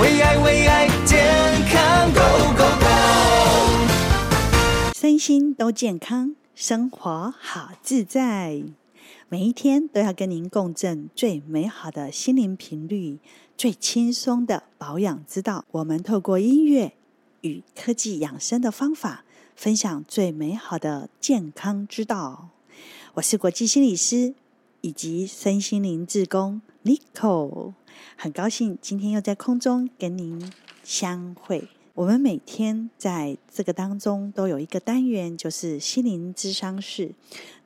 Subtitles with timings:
[0.00, 1.24] 为爱为爱健
[1.70, 2.86] 康 Go Go Go，
[4.92, 8.64] 身心都健康，生活好自在。
[9.28, 13.20] 每一天都要跟您共振最美好的心灵频率，
[13.56, 15.64] 最轻松的保养之道。
[15.70, 16.94] 我们透过音乐
[17.42, 19.24] 与科技养生的方法，
[19.54, 22.48] 分享最美好的健康之道。
[23.14, 24.34] 我是国际心理师
[24.80, 27.74] 以及身心灵志工 Nicole。
[28.16, 30.52] 很高兴今天又在空中跟您
[30.82, 31.68] 相会。
[31.94, 37.12] 我们每天在这个当中都有一个单元，就是心灵咨商室。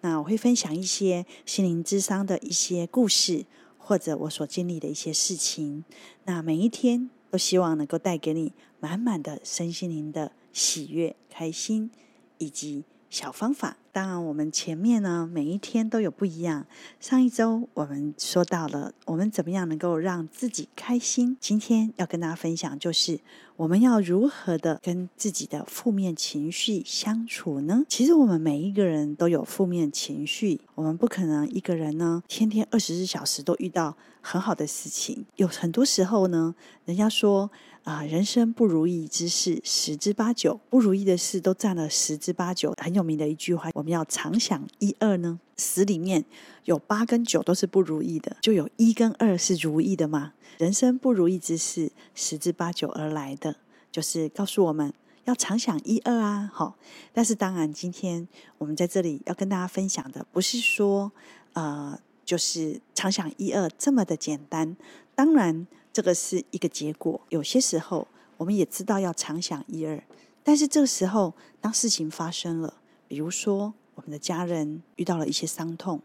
[0.02, 3.46] 那我会分享一些心灵咨商的一些故事，
[3.78, 5.82] 或者我所经历的一些事情。
[6.24, 11.90] 那每一天都希望能够带给你满满的身心灵的喜悦、开心
[12.36, 13.76] 以及小方法。
[13.90, 16.66] 当然，我们前面呢，每一天都有不一样。
[17.00, 21.36] 上一周我们说到了，我们怎么样能够让自己开心。
[21.40, 23.18] 今天要跟大家分享，就是
[23.56, 27.82] 我们要如何的跟自己的负面情绪相处呢？
[27.88, 35.26] 其实我们每一个人都有负面情绪，我们不可能一个人呢，天天二十四小时都遇到很好的事情。
[35.36, 37.50] 有很多时候呢，人家说。
[37.88, 42.74] 啊，人生不如意之事十之八九，不如意的事都占了十之八九。
[42.76, 45.40] 很有名的一句话，我们要常想一二呢。
[45.56, 46.22] 十里面
[46.66, 50.34] 有八跟九都是不如意的，就有一跟二是如意的吗？
[50.58, 53.56] 人生不如意之事十之八九而来的，
[53.90, 54.92] 就是告诉我们
[55.24, 56.50] 要常想一二啊。
[56.52, 56.76] 好，
[57.14, 61.10] 但是当然，今天我们在这里要跟大家分享的，不是说
[61.54, 64.76] 呃，就是常想一二这么的简单。
[65.14, 65.66] 当然。
[65.92, 67.20] 这个是一个结果。
[67.28, 70.02] 有些时候，我们也知道要常想一二，
[70.44, 72.74] 但是这个时候，当事情发生了，
[73.08, 76.00] 比如说我们的家人遇到了一些伤痛，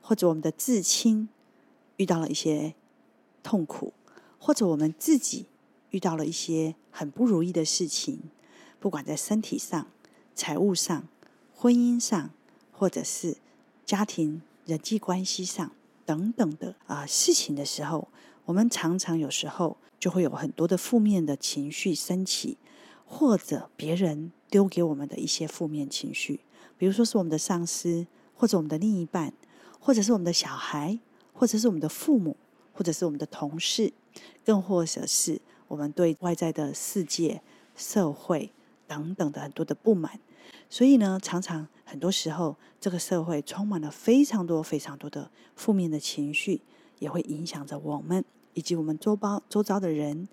[0.00, 1.28] 或者我们的至亲
[1.96, 2.74] 遇到了一些
[3.42, 3.92] 痛苦，
[4.38, 5.46] 或者我们自己
[5.90, 8.18] 遇到了一些很不如意的事情，
[8.80, 9.86] 不管在身体上、
[10.34, 11.06] 财务上、
[11.54, 12.30] 婚姻上，
[12.72, 13.36] 或者是
[13.84, 15.70] 家庭人际关系上
[16.06, 18.08] 等等的啊、事情的时候。
[18.46, 22.58] 我们常常有时候就会有很多的负面的情绪升起，
[23.06, 26.40] 或者别人丢给我们的一些负面情绪，
[26.76, 29.32] 比如说是我们的上司，或者我们的另一半，
[29.80, 30.98] 或者是我们的小孩，
[31.32, 32.36] 或者是我们的父母，
[32.74, 33.94] 或者是我们的同事，
[34.44, 37.40] 更或者是我们对外在的世界、
[37.74, 38.52] 社会
[38.86, 40.20] 等等的很多的不满。
[40.68, 46.60] 所以呢，常常很多时候，这个社会充满了非常多、非常多的负面的情绪。
[47.00, 50.26] 也会影响着我们，以及我们周遭周遭的人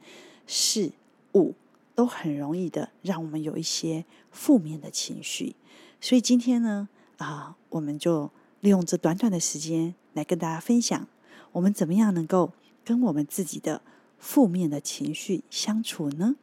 [0.48, 0.92] 事
[1.34, 1.54] 物，
[1.94, 5.56] 都很容易的让我们有一些负面的情绪。
[6.00, 6.88] 所以今天呢，
[7.18, 8.32] 啊，我们就
[8.62, 11.08] 利用这短短的时间来跟大家分享，
[11.52, 13.82] 我们怎么样能够跟我们自己的
[14.18, 16.36] 负面的情绪相处呢？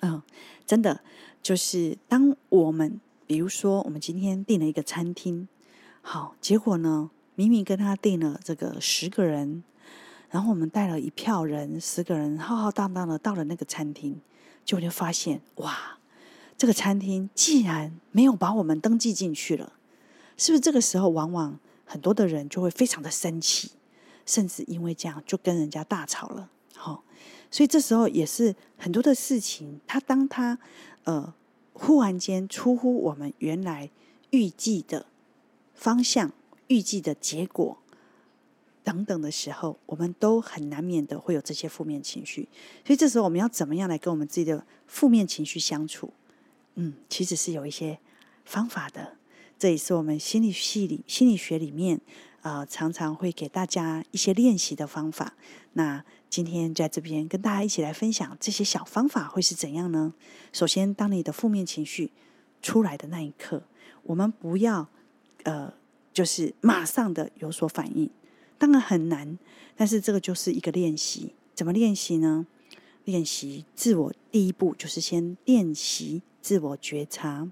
[0.00, 0.22] 嗯，
[0.66, 1.00] 真的
[1.42, 5.48] 就是当我们，比如说我们今天订了一个餐厅，
[6.02, 9.62] 好，结果呢，明明跟他订了这个十个人，
[10.30, 14.20] 然后我们带了一票人，十个人浩浩荡荡的到了那个餐厅，
[14.64, 15.98] 就就发现哇，
[16.56, 19.72] 这个餐厅竟然没有把我们登记进去了，
[20.36, 20.60] 是不是？
[20.60, 23.70] 这个时候，往往很多的人就会非常的生气，
[24.26, 26.50] 甚至因为这样就跟人家大吵了。
[26.74, 27.02] 好，
[27.50, 30.58] 所以这时候也是很多的事情，他当他
[31.04, 31.32] 呃
[31.72, 33.90] 忽然间出乎我们原来
[34.30, 35.06] 预计的
[35.74, 36.32] 方向。
[36.70, 37.78] 预计的结果
[38.88, 42.48] 等等的时候，我们都很难免的会有这些负面情绪。
[42.86, 46.10] 所以这时候我们要怎么样来跟我们自己的负面情绪相处？
[46.76, 47.98] 嗯，其实是有一些
[48.46, 49.18] 方法的。
[49.58, 52.00] 这也是我们心理系里心理学里面
[52.40, 55.34] 啊、常常会给大家一些练习的方法。
[55.74, 60.14] 那今天在这边跟大家一起来分享这些小方法会是怎样呢？
[60.50, 62.10] 首先，当你的负面情绪
[62.62, 63.64] 出来的那一刻，
[64.04, 64.88] 我们不要
[65.42, 65.76] 呃。
[66.10, 68.10] 就是马上的有所反应，
[68.58, 69.38] 当然很难，
[69.76, 71.34] 但是这个就是一个练习。
[71.54, 72.46] 怎么练习呢？
[73.04, 77.50] 练习自我，第一步就是先练习自我觉察。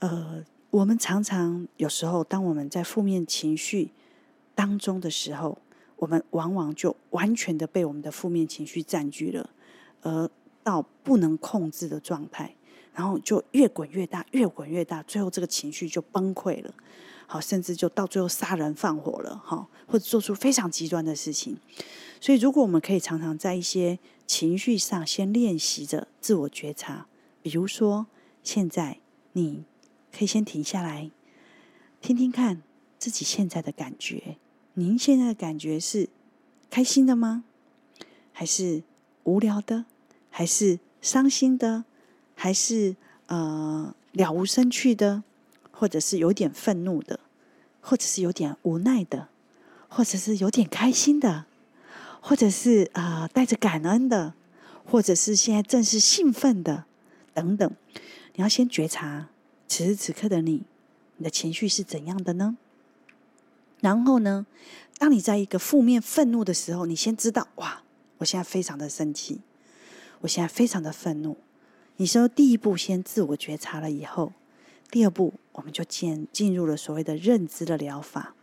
[0.00, 3.92] 呃，我们常常有时候，当我们在负面情绪
[4.54, 5.58] 当中的时候，
[5.96, 9.50] 我们往往就完全的被我们的负面情绪占据了，
[10.00, 10.28] 而
[10.64, 12.56] 到不能控制的状态，
[12.92, 16.74] 然后就越滚越大，越滚越大，最后这个情绪就崩溃了。
[17.32, 21.56] 好，甚至就到最后杀人放火了，哈，或者做出非常极端的事情。
[22.20, 27.06] 所以，如果我们可以常常在一些情绪上先练习着自我觉察，
[27.40, 28.06] 比如说，
[28.42, 28.98] 现在
[29.32, 29.64] 你
[30.14, 31.10] 可以先停下来，
[32.02, 32.60] 听听看
[32.98, 34.36] 自己现在的感觉。
[34.74, 36.10] 您现在的感觉是
[36.68, 37.44] 开心的吗？
[38.32, 38.82] 还是
[39.24, 39.86] 无聊的，
[40.28, 41.86] 还是伤心的，
[42.34, 42.94] 还是
[43.28, 45.22] 呃了无生趣的，
[45.82, 47.18] 或者是有点愤怒的，
[47.80, 49.26] 或者是有点无奈的，
[49.88, 51.46] 或者是有点开心的，
[52.20, 54.34] 或者是啊、带着感恩的，
[54.84, 56.84] 或者是现在正是兴奋的，
[57.34, 57.68] 等等，
[58.34, 59.28] 你要先觉察
[59.66, 60.62] 此时此刻的你，
[61.16, 62.56] 你的情绪是怎样的呢？
[63.80, 64.46] 然后呢，
[64.98, 67.82] 当你在一个负面愤怒的时候，你先知道哇，
[68.18, 69.40] 我现在非常的生气，
[70.20, 71.36] 我现在非常的愤怒。
[71.96, 74.32] 你说第一步先自我觉察了以后，
[74.92, 78.36] 第二步我们就进进入了所谓的认知的疗法。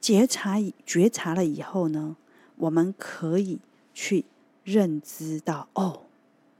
[0.00, 2.16] 觉察觉察了以后呢，
[2.56, 3.60] 我们可以
[3.94, 4.26] 去
[4.64, 6.02] 认知到哦，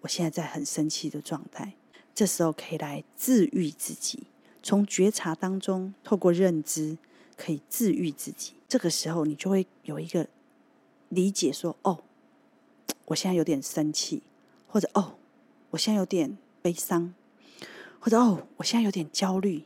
[0.00, 1.74] 我现在在很生气的状态。
[2.14, 4.22] 这时候可以来治愈自己，
[4.62, 6.96] 从觉察当中透过认知。
[7.38, 10.26] 可以治愈自己，这个时候你就会有一个
[11.10, 12.02] 理解说，哦，
[13.04, 14.22] 我现在有点生气，
[14.66, 15.16] 或者哦，
[15.68, 17.12] 我现在有点悲伤，
[17.98, 19.64] 或者哦，我现在有点焦虑，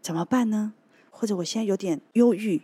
[0.00, 0.72] 怎么办呢？
[1.10, 2.62] 或者我现在有点忧郁，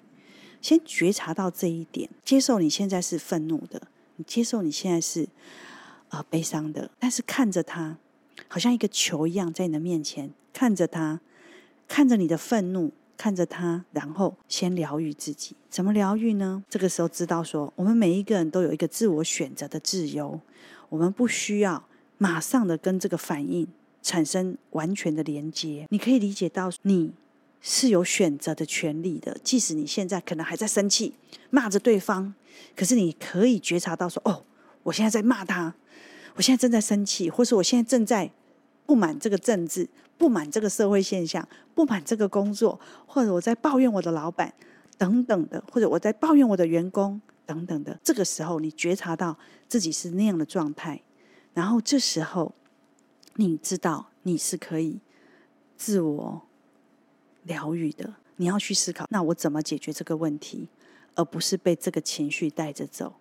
[0.60, 3.82] 先觉察到这一点，接受你现在是愤怒的，
[4.16, 5.28] 你接受你现在是、
[6.08, 7.96] 呃、悲伤的，但是看着它，
[8.48, 11.20] 好像一个球一样在你的面前，看着它，
[11.86, 12.92] 看着你的愤怒。
[13.14, 15.54] 看着他，然后先疗愈自己。
[15.70, 16.64] 怎么疗愈呢？
[16.68, 20.40] 这个时候知道说，我们每一个人都有一个自我选择的自由，
[20.88, 21.84] 我们不需要
[22.18, 23.68] 马上的跟这个反应
[24.02, 25.86] 产生完全的连接。
[25.90, 27.12] 你可以理解到，你
[27.60, 29.38] 是有选择的权利的。
[29.42, 31.14] 即使你现在可能还在生气，
[31.50, 32.34] 骂着对方，
[32.76, 34.44] 可是你可以觉察到说，哦，
[34.82, 35.74] 我现在在骂他，
[36.34, 38.30] 我现在正在生气，或是我现在正在。
[38.84, 39.88] 不满这个政治，
[40.18, 44.52] 不满这个社会现象，不满这个工作，或者我在抱怨我的老板
[44.98, 47.98] 等等的，或者我在抱怨我的员工等等的。
[48.02, 49.38] 这个时候，你觉察到
[49.68, 51.00] 自己是那样的状态，
[51.54, 52.52] 然后这时候
[53.36, 55.00] 你知道你是可以
[55.76, 56.42] 自我
[57.44, 58.14] 疗愈的。
[58.36, 60.68] 你要去思考，那我怎么解决这个问题，
[61.14, 63.14] 而不是被这个情绪带着走。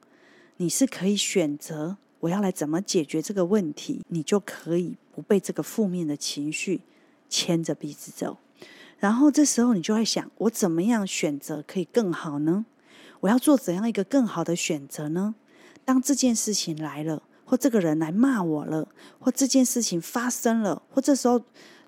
[0.57, 1.97] 你是可以选择。
[2.21, 4.01] 我要来怎么解决这个问题？
[4.09, 6.81] 你就可以不被这个负面的情绪
[7.27, 8.37] 牵着鼻子走。
[8.99, 12.67] 然后这时候你就会想：我怎么样选择可以更好呢？
[13.21, 15.33] 我要做怎样一个更好的选择呢？
[15.83, 18.87] 当这件事情来了，或这个人来骂我了，
[19.19, 21.43] 或这件事情发生了，或这时候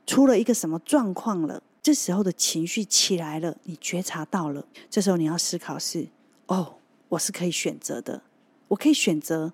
[0.06, 4.68] 出了一个什么状况了，这时候的情绪起来了，你觉察到了。
[4.90, 6.10] 这时候你要思考是：
[6.48, 6.76] 哦，
[7.08, 8.24] 我是可以选择的，
[8.68, 9.54] 我可以选择。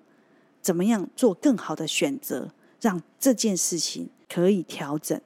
[0.60, 5.20] 怎么样做更好的选择，让这件事情可以调整，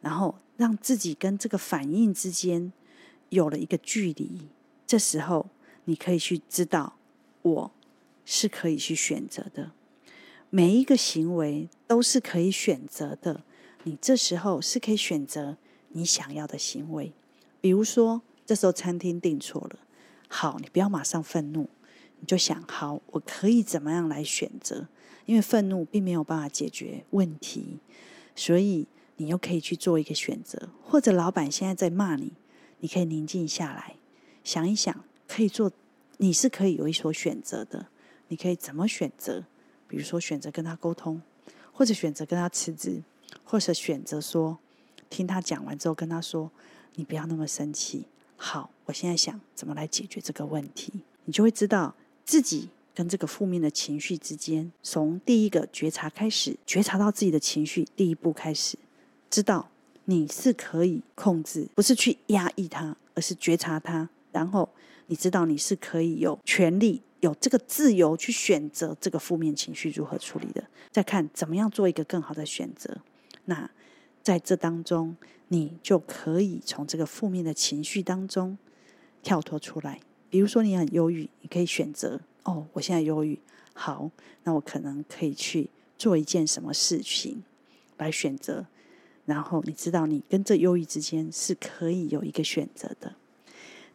[0.00, 2.72] 然后让自己跟这个反应之间
[3.28, 4.48] 有了一个距离。
[4.88, 5.46] 这时候，
[5.84, 6.96] 你可以去知道，
[7.42, 7.70] 我
[8.24, 9.70] 是可以去选择的。
[10.56, 13.42] 每一个行为都是可以选择的。
[13.82, 15.58] 你这时候是可以选择
[15.90, 17.12] 你想要的行为。
[17.60, 19.78] 比如说，这时候餐厅订错了，
[20.28, 21.68] 好，你不要马上愤怒。
[22.20, 24.88] 你就想好，我可以怎么样来选择？
[25.26, 27.78] 因为愤怒并没有办法解决问题，
[28.34, 28.86] 所以
[29.18, 30.70] 你又可以去做一个选择。
[30.82, 32.32] 或者老板现在在骂你，
[32.80, 33.96] 你可以宁静下来，
[34.42, 35.70] 想一想，可以做，
[36.16, 37.88] 你是可以有一所选择的。
[38.28, 39.44] 你可以怎么选择？
[39.88, 41.20] 比如说选择跟他沟通，
[41.72, 43.02] 或者选择跟他辞职，
[43.44, 44.58] 或者选择说
[45.08, 46.50] 听他讲完之后跟他说
[46.96, 48.06] ：“你不要那么生气。”
[48.36, 50.92] 好，我现在想怎么来解决这个问题，
[51.24, 51.94] 你就会知道。
[52.24, 58.76] 自己跟这个负面的情绪之间，从第一个觉察开始，觉察到自己的情绪，第一步开始，
[59.30, 59.68] 知道
[60.06, 64.10] 你是可以控制，不是去压抑它，而是觉察它。
[64.32, 64.68] 然后
[65.06, 70.62] 你知道你是可以有权利、有这个自由去选择这个负面情绪如何处理的。
[70.92, 72.98] 再看怎么样做一个更好的选择。
[73.46, 73.68] 那
[74.22, 75.16] 在这当中，
[75.48, 78.56] 你就可以从这个负面的情绪当中
[79.22, 80.00] 跳脱出来。
[80.30, 83.38] 比如说你很忧郁，你可以选择哦，我现在忧郁，
[83.74, 84.10] 好，
[84.44, 85.68] 那我可能可以去
[85.98, 87.42] 做一件什么事情
[87.96, 88.66] 来选择，
[89.24, 93.14] 然后你知道你跟这忧郁之间是可以有一个选择的，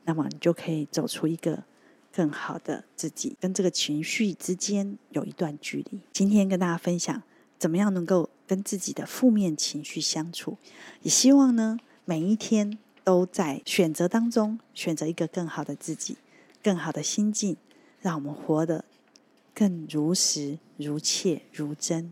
[0.06, 1.64] 那么你就可以走出一个
[2.14, 6.00] 更好的自己，跟这个情绪之间有一段距离。
[6.12, 7.22] 今天跟大家分享
[7.58, 10.58] 怎么样能够跟自己的负面情绪相处，
[11.02, 16.18] 也希望呢每一天都在选择当中选择一个更好的自己。
[16.64, 17.58] 更好的心境，
[18.02, 18.86] 让我们活得
[19.52, 22.12] 更如实、如切、如真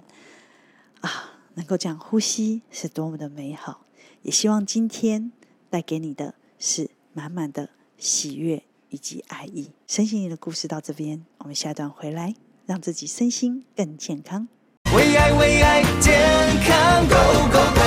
[1.01, 1.37] 啊！
[1.53, 3.85] 能够这样呼吸，是多么的美好。
[4.23, 5.31] 也希望今天
[5.69, 9.71] 带给你的是满满的喜悦以及爱意。
[9.87, 12.33] 身心灵的故事到这边，我们下段回来
[12.65, 14.47] 让自己身心更健康。
[14.95, 16.19] 为爱为爱健
[16.63, 17.15] 康 Go
[17.51, 17.79] Go Go！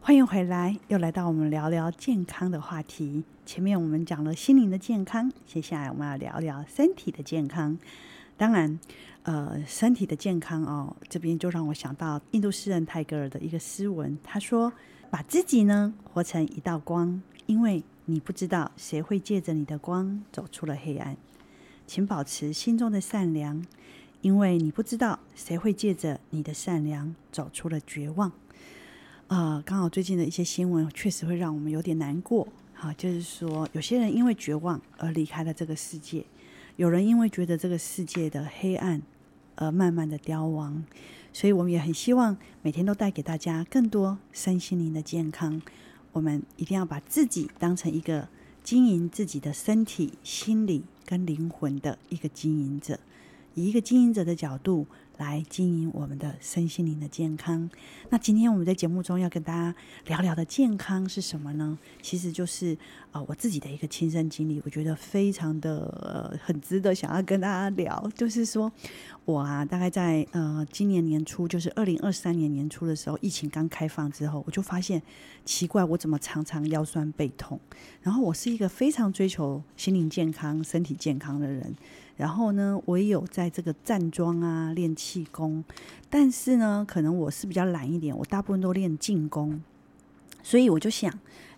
[0.00, 3.22] 欢迎回来，又来到我们聊聊健康的话题。
[3.46, 7.78] 前面我们讲了心灵的健康，接下来我们要聊聊身体的健康。
[8.36, 8.80] 当然，
[9.22, 14.72] 呃，身体的健康哦，这边就让我想到印度诗人泰戈尔的一个诗文，他说
[15.10, 21.16] ：“把自己呢活成一道光，因为你不知道谁会借着你的光走出了黑暗。
[21.86, 23.64] 请保持心中的善良，
[24.20, 28.30] 因为你不知道谁会借着你的善良走出了绝望。”
[29.28, 32.48] 啊，刚好最近的一些新闻确实会让我们有点难过。
[32.74, 36.24] 哈，就是说，有些人因为绝望而离开了这个世界，
[36.76, 39.00] 有人因为觉得这个世界的黑暗
[39.54, 40.84] 而慢慢的凋亡。
[41.32, 45.62] 所以，我们也很希望每天都带给大家更多身心灵的健康。
[46.12, 48.28] 我们一定要把自己当成一个
[48.64, 52.98] 经营自己的身体、心理跟灵魂的一个经营者，
[53.54, 54.86] 以一个经营者的角度。
[55.20, 57.68] 来经营我们的身心灵的健康。
[58.08, 59.74] 那今天我们在节目中要跟大家
[60.06, 61.78] 聊聊的健康是什么呢？
[62.00, 62.72] 其实就是
[63.12, 68.10] 啊、呃，我自己的一个亲身经历，我觉得非常的、呃、很值得想要跟大家聊。
[68.14, 68.72] 就是说，
[69.26, 75.02] 我啊，大概在呃今年年初，就是二零二三年年初的时候，疫情刚开放之后，我就发现
[75.44, 77.60] 奇怪，我怎么常常腰酸背痛？
[78.00, 81.76] 然后我是一个非常追求心灵健康、身体健康的人。
[82.20, 85.64] 然后呢，我也有在这个站桩啊练气功，
[86.10, 89.62] 但是呢，可能我是比较懒一点，我大部分都练静功，
[90.42, 91.10] 所以我就想，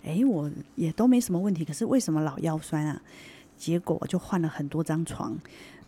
[0.05, 3.03] 哎，我也都没什么问题，可是为什么老腰酸啊？
[3.57, 5.37] 结果就换了很多张床，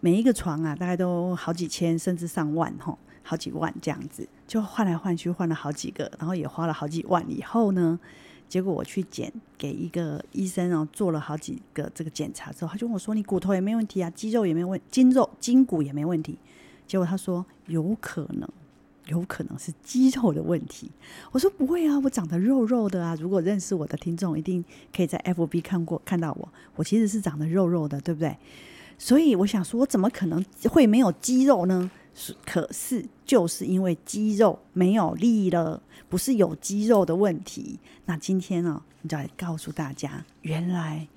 [0.00, 8.00] 每一个床啊，大概都好几千甚至上万吼，好几万这样子，就换来换去换了好几个，然后也花了好几万以后呢。
[8.48, 16.38] 结果我去检，给一个医生哦，做了好几个这个检查之后，他就跟我说：“你骨头也没问题啊，肌肉也没问，筋肉筋骨也没问题。”
[16.86, 18.48] 结果他说：“有可能，
[19.06, 20.90] 有可能是肌肉的问题。”
[21.32, 23.16] 我说：“不会啊，我长得肉肉的啊。
[23.20, 28.36] 如果认识我的听众，一定可以在 FB 看过看到我，我其实是长得肉肉的，对不对？
[28.96, 31.90] 所以我想说，我怎么可能会没有肌肉呢？
[32.14, 41.08] 是，可是就是因为肌肉没有力了。”不是有肌肉的问题，那今天呢，你就来告诉大家，原来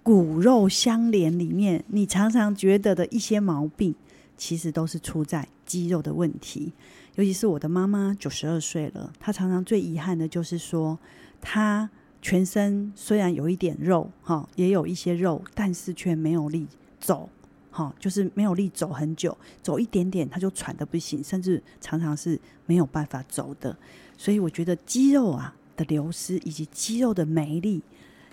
[0.00, 3.92] 骨肉相连里面，你常常觉得的一些毛病，
[4.36, 6.72] 其实都是出在肌肉的问题。
[7.16, 10.96] 尤其是我的妈妈九十二岁了，她常常最遗憾的就是说，
[11.40, 11.90] 她
[12.22, 16.68] 全身虽然有一点肉，哈，也有一些肉，但是却没有力
[17.00, 17.28] 走，
[17.74, 23.76] 哈，就是没有力走很久，走一点点他就喘得不行，甚至常常是没有办法走的。
[24.16, 27.82] 所以我觉得肌肉啊的流失以及肌肉的没力，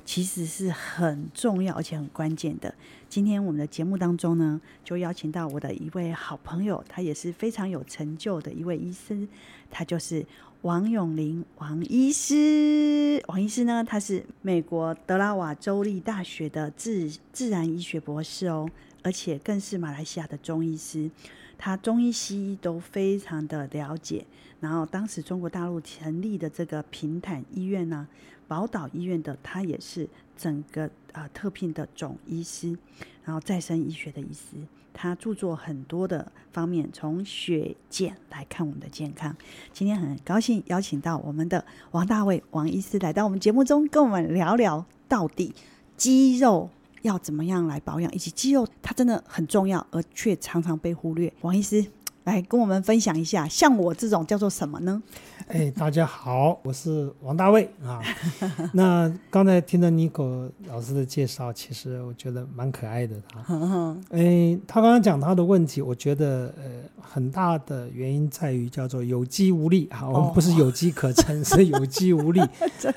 [0.05, 2.71] 其实是很重要而且很关键的。
[3.09, 9.27] 今天我们的节目当中呢，就邀请到我的一位好朋友，他也是非常有成就的一位医师，
[9.71, 10.23] 他就是
[10.61, 13.21] 王永龄王医师。
[13.27, 18.69] 王医师呢，他是美国德拉瓦州立大学的自自然医学博士哦，
[19.03, 21.09] 而且更是马来西亚的中医师。
[21.57, 24.25] 他中医西医都非常的了解，
[24.59, 28.07] 然后当时中国大陆成立的这个平坦医院呢，
[28.47, 32.75] 宝岛医院的他也是整个啊、呃、特聘的总医师，
[33.23, 34.57] 然后再生医学的医师，
[34.91, 39.35] 他著作很多的方面，从血检来看我们的健康。
[39.71, 45.53] 今天很高兴邀请到我们的王大卫王医师来到我们节目中，跟我们聊聊到底
[45.95, 46.71] 肌肉。
[47.01, 51.31] 要怎么样来保养，以及肌肉它真的很重要，而却常常被忽略。
[51.41, 51.85] 王医师
[52.23, 55.01] 来跟我们分享一下，像我这种叫做什么呢？
[55.47, 57.99] 哎，大家好，我是王大卫啊。
[58.73, 63.97] 那刚才听了尼可老师的介绍，其实我觉得蛮可爱的 他。
[64.11, 66.63] 哎，他刚刚讲他的问题，我觉得呃
[67.01, 70.07] 很大的原因在于叫做有肌无力啊。
[70.07, 72.39] 我们不是有机可乘， 是有肌无力。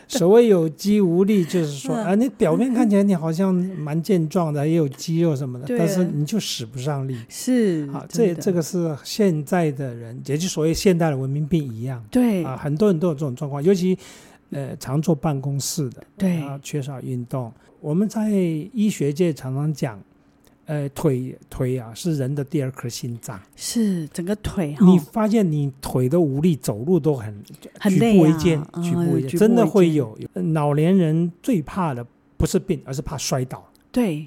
[0.06, 7.18] 所谓有肌无力，就是说啊，你表面看起来你好像蛮健壮的，也有肌肉什么的，但是你就使不上力。
[7.28, 12.04] 是啊，这这个是现在的人，也就所谓现代的文明病一样。
[12.10, 12.42] 对。
[12.42, 13.96] 啊，很多人都有这种状况，尤其，
[14.50, 17.52] 呃，常坐办公室的，对，啊，缺少运动。
[17.80, 18.28] 我们在
[18.72, 20.00] 医学界常常讲，
[20.66, 24.76] 呃，腿腿啊是人的第二颗心脏，是整个腿。
[24.80, 27.40] 你发现你腿都无力，走路都很
[27.78, 30.18] 很累啊，举步维艰，举步维艰，真的会有。
[30.52, 32.04] 老年人最怕的
[32.36, 33.64] 不是病，而是怕摔倒。
[33.92, 34.26] 对。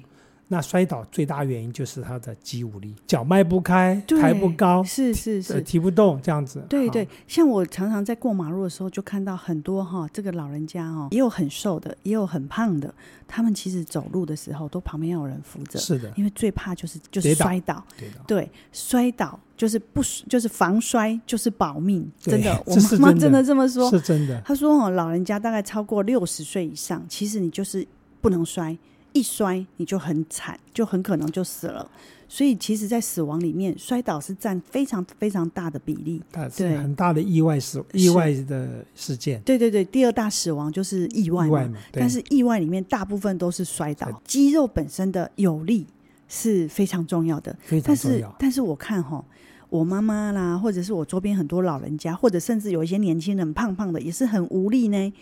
[0.50, 6.64] 那摔倒最大原因就是他的肌无力，脚迈不开，抬不高，是是是，提不动这样子。
[6.70, 12.92] 对对，像我常常在过马路的时候，就看到很多哈，这个老人家哦，也有很瘦的，也有很胖的，
[13.26, 15.78] 他们其实走路的时候都旁边要有人扶着。
[15.78, 17.84] 是的，因为最怕就是就是摔倒，
[18.26, 20.00] 对，摔倒就是不
[20.30, 24.40] 就是防摔就是保命，真的，我妈妈真的这么说，是真的。
[24.46, 27.86] 她说哦，老人家大概超过六十岁以上，其实你就是
[28.22, 28.74] 不能摔。
[29.12, 31.90] 一摔你就很惨，就很可能就死了。
[32.30, 36.22] 所以其实，在死亡里面，摔倒是占非常非常大的比例，
[36.54, 39.40] 对，很大的意外死意外的事件。
[39.40, 41.48] 对对对，第二大死亡就是意外嘛。
[41.48, 44.20] 意外嘛，但是意外里面大部分都是摔倒。
[44.26, 45.86] 肌肉本身的有力
[46.28, 48.20] 是非常重要的，非常重要。
[48.20, 49.24] 但是，但是我看哈，
[49.70, 55.12] 我妈妈啦，或者是我周边很多老人家，或者甚至有一些年轻人胖胖的，也是很无力呢。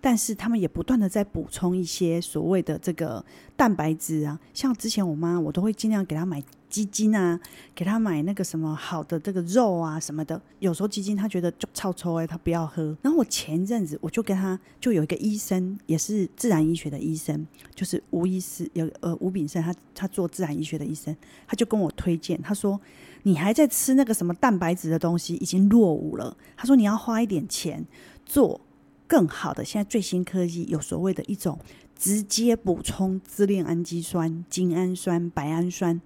[0.00, 3.24] 但是他们也不断的在补充一些所谓的这个
[3.56, 7.40] 蛋白质啊，像之前我妈，我都会尽量给她买鸡精啊，
[7.74, 10.40] 给她买那个什么好的这个肉啊什么的。
[10.60, 12.96] 有时候鸡精她觉得就超臭哎，她不要喝。
[13.02, 21.16] 然后我前阵子我就跟她，就有一个医生，也是自然医学的医生，就是吴医师，有呃吴炳胜，他他做自然医学的医生，
[21.48, 22.80] 他就跟我推荐，他说
[23.24, 26.36] 你还在吃那个什么蛋白质的东西，已经落伍了。
[26.56, 27.84] 他说你要花一点钱
[28.24, 28.60] 做。
[29.08, 31.58] 更好的，现在最新科技有所谓的一种
[31.96, 36.00] 直接补充支链氨基酸、精氨酸、白氨酸，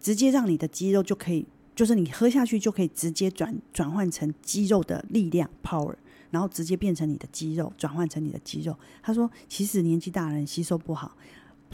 [0.00, 5.94] 直接让你的肌肉就可以，就是你喝下去就可以直接转转换成肌肉的力量 power，
[6.30, 8.74] 然后直接变成你的肌肉，转换成你的肌肉。
[9.02, 11.14] 他说，其实年纪大人吸收不好，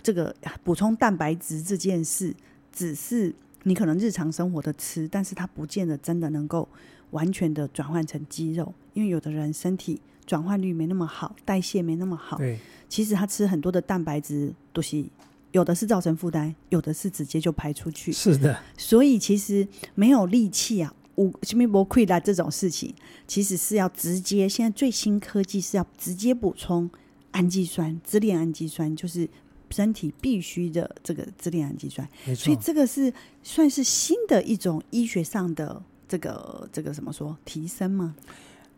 [0.03, 2.35] 这个补充蛋白质这件事，
[2.73, 3.33] 只是
[3.63, 6.69] 你可能日常生活的吃，但是它不见得真的能够
[7.13, 10.01] 完全的转换成肌肉，因为有的人身体。
[10.26, 12.38] 转换率没那么好，代谢没那么好。
[12.38, 15.04] 对，其实他吃很多的蛋白质都是
[15.52, 18.12] 有的是造成负担，有的是直接就排出去。
[18.12, 22.92] 是的，所以其实没有力气啊，无什么不亏的这种事情，
[23.26, 24.49] 其实是要直接。
[24.49, 26.90] 现在最新科技是要直接补充
[27.30, 29.28] 氨基酸，支链氨基酸就是
[29.71, 32.06] 身体必须的这个支链氨基酸。
[32.35, 38.14] 所以这个是算是新的一种医学上的这个这个怎么说提升吗？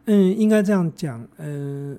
[0.09, 1.21] 嗯，应该这样讲。
[1.37, 1.99] 嗯、呃，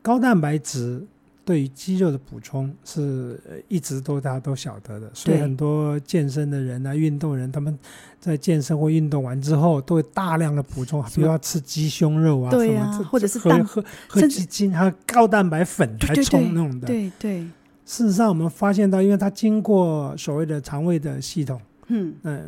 [0.00, 1.02] 高蛋白质
[1.44, 7.76] 对于肌肉的补充是一直都大家都晓得的，所以很多健身的人啊、运动人，他们
[8.20, 16.86] 在健身或运动完之后，都会大量的补充，比如要吃鸡胸肉啊，对啊，或者是蛋喝喝鸡精，还有高蛋白粉来冲那种的。
[16.86, 17.46] 对对，对，对。
[17.84, 22.44] 事实上，我们发现到，因为它经过所谓的肠胃的系统，嗯嗯、呃，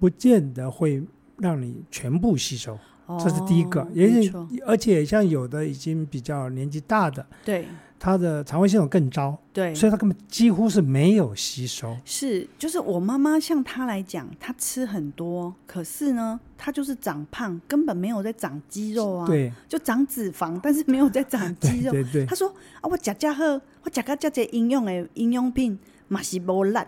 [0.00, 1.00] 不见得会
[1.38, 2.76] 让你全部吸收。
[3.16, 4.32] 这是第一个，也且，
[4.66, 7.66] 而且像有的已经比较年纪大的，对，
[7.98, 11.96] 他的肠胃系统更糟，对，所以他根本几乎是没有吸收。
[12.04, 21.90] 是，就是我妈妈像她来讲，她吃很多，可是呢，她就是长胖，根本没有在长肌肉啊，对，就长脂肪，但是没有在长肌肉。
[21.90, 22.48] 对对，对，她说
[22.80, 26.78] 啊，我吃这喝，我吃个这些营养的营养品，嘛是无力。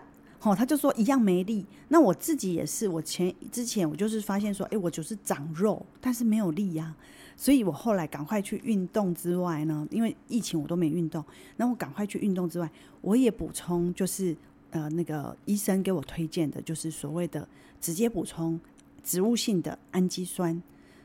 [0.43, 1.63] 哦，他就说一样没力。
[1.89, 6.97] 那我自己也是，我前之前我就是发现说，哎，我就是长肉，但是没有力呀、啊。
[7.37, 11.23] 所以我后来赶快去运动之外呢，因为疫情我都没运动，
[11.57, 12.69] 那我赶快去运动之外，
[13.01, 14.35] 我也补充，就是
[14.71, 17.47] 呃那个医生给我推荐的，就是所谓的
[17.79, 18.59] 直接补充
[19.03, 20.59] 植物性的氨基酸。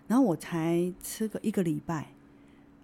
[0.07, 2.11] 然后我才吃个一个礼拜，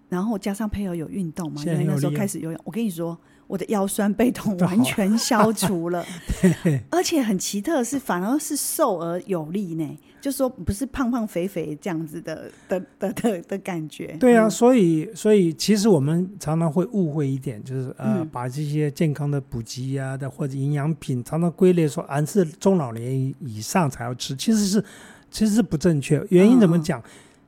[0.09, 2.61] 然后加上配合有运动嘛，因为那时候开始游泳。
[2.63, 3.17] 我跟你说。
[3.53, 6.03] 我的腰酸背痛 完全消除了，
[6.89, 9.87] 而且很奇特的是，反而是瘦而有力呢。
[10.19, 14.17] 就说不是胖胖肥肥这样子的的的的的感觉。
[14.19, 24.83] 对啊，所以所以其实我们常常会误会一点，就是呃，把这些健康的补给啊的或者营养品，常常归类说，啊是中老年以上才要吃，其实是
[25.29, 26.25] 其实是不正确。
[26.29, 27.03] 原因怎么讲？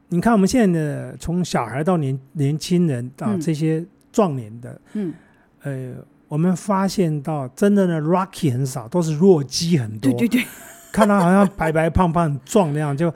[0.10, 5.12] 你看我们现在的从小孩到年年轻人到这些壮年的，嗯。
[5.66, 5.96] 呃，
[6.28, 10.12] 我们发现到真的呢，Rocky 很少，都是弱鸡很多。
[10.12, 10.48] 对对对，
[10.94, 13.12] 看他好像白白胖胖很壮那样，就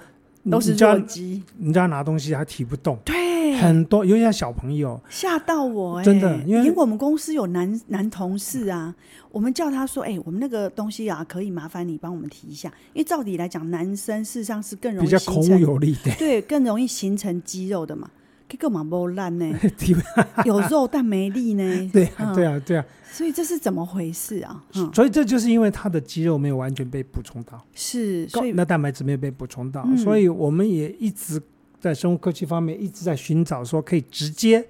[0.49, 1.43] 都是弱鸡。
[1.57, 2.97] 你叫他拿东西还提不动。
[3.05, 6.05] 对，很多，尤其像小朋友，吓到我哎、欸！
[6.05, 8.95] 真的，因为我们公司有男男同事啊，
[9.31, 18.09] 我们叫他说：“哎、欸，我们那个东西啊，可以麻烦你帮我们提一下。”因为照理来讲，男生事实上是更容易比较孔武有力的，对，更容易形成肌肉的嘛。
[18.49, 19.47] 这个嘛不烂呢，
[20.43, 21.63] 有肉但没力呢。
[21.93, 22.85] 对啊，对啊，对啊。
[23.11, 24.63] 所以这是怎么回事啊？
[24.75, 31.41] 嗯、所以这就是因为他的肌肉没有完全被补充到，是，所以那蛋白质没有被补充到，嗯、所以我们也一直
[31.79, 34.65] 在生物科技方面一直在寻找说可以直接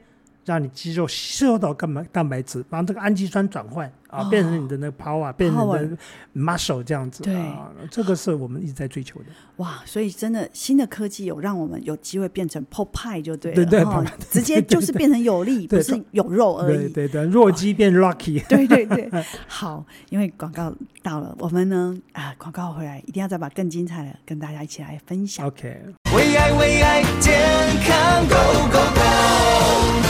[0.49, 5.97] 让你肌肉吸收到蛋白蛋白质，把这个氨基酸转换啊，哦、变成你的那个 power，变成你的
[6.33, 7.21] muscle 这样子。
[7.21, 9.25] 对啊，这个是我们一直在追求的。
[9.57, 16.89] 哇，所以真的新的科技有让我们有机会变成 Popeye 就对了，对对，哦、直接就是变成有力，不是有肉而已。
[16.89, 18.43] 对对对，弱鸡变 Rocky。
[18.47, 19.07] 对对对，
[19.47, 25.45] 好，因为广告到了，我们呢啊，广告回来一定要再把更精彩的跟大家一起来分享。
[25.45, 25.79] OK，
[26.15, 27.39] 为爱为爱健
[27.85, 30.08] 康 Go Go Go。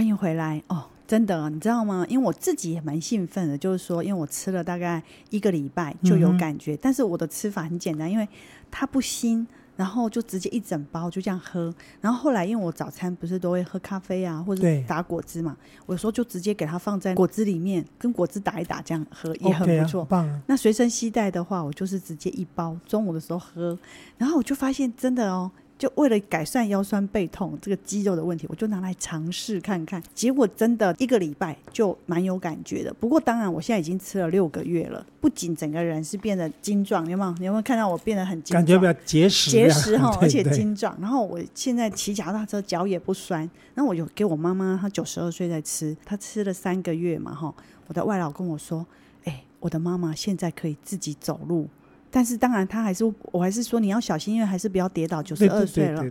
[0.00, 0.86] 欢迎回来哦！
[1.06, 2.06] 真的，你知道吗？
[2.08, 8.26] 因为我自己也蛮兴奋的，就是说，因为我吃了大概一个礼拜就有感觉，嗯、但是我的吃法很简单，因为
[8.70, 9.44] 它不腥，
[9.76, 11.74] 然后就直接一整包就这样喝。
[12.00, 20.00] 然后后来，因为我早餐不是都会喝咖啡啊，或者打果汁嘛，我有时候就直接给它放在果汁里面，跟果汁打一打，这样喝也很不错。
[20.00, 23.78] Okay 啊棒啊、那随身携带的话，我就是直接一包，中午的时候喝。
[24.16, 25.50] 然后我就发现，真的哦。
[25.80, 32.92] 就为了改善腰酸背痛这个肌肉的问题，我就拿来尝试看看，结果真的一个礼拜就蛮有感觉的。
[32.92, 37.32] 不过当然，我现在已经吃了六个月了，不仅整个人是变得精壮，有没有？
[37.38, 38.62] 你有没有看到我变得很精壮？
[38.62, 40.94] 感觉比较结实，结实哈，而且精壮。
[41.00, 43.40] 然后我现在骑脚踏车脚也不酸。
[43.74, 47.54] 然后我有给我妈妈，她九十二岁在吃，她吃了三个月嘛哈。
[47.86, 48.86] 我的外老跟我说
[49.24, 51.66] ：“哎，我的妈妈现在可以自己走路。”
[52.10, 55.22] 但是当然，他还是，我还是说你要小心，因为还是不要跌倒。
[55.22, 56.04] 九十二岁了，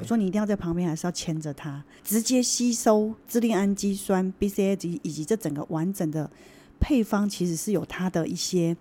[0.00, 6.30] 我说你一定要在旁边，还是要牵着他，直接吸收支链氨基酸、BCA 及以及这整个完整的
[6.80, 8.74] 配方，其实是有它的一些